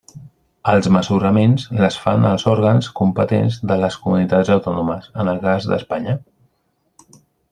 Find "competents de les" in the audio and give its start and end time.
3.01-3.99